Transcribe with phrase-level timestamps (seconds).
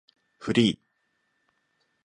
[0.39, 0.79] フリー